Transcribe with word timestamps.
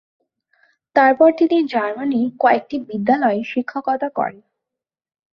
তারপর 0.95 1.29
তিনি 1.39 1.57
জার্মানীর 1.67 2.27
কয়েকটি 2.39 2.75
বিদ্যালয়ে 2.89 3.41
শিক্ষকতা 3.43 4.09
করেন। 4.09 4.37